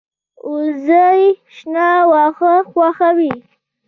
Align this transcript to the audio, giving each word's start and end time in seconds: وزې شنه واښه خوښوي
وزې 0.51 1.07
شنه 1.55 1.87
واښه 2.11 2.53
خوښوي 2.71 3.33